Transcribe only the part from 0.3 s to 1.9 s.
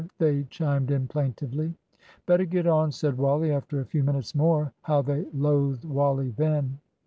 chimed in plaintively.